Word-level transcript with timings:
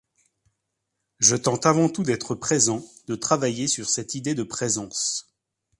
Je 1.19 1.35
tente 1.35 1.67
avant 1.67 1.87
tout 1.87 2.01
d’être 2.01 2.33
présent, 2.33 2.83
de 3.05 3.13
travailler 3.13 3.67
sur 3.67 3.87
cette 3.87 4.15
idée 4.15 4.33
de 4.33 4.41
présence. 4.41 5.31